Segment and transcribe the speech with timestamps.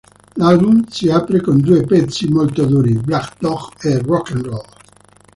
[0.37, 4.65] L'album si apre con due pezzi molto duri, "Black Dog" e "Rock and Roll".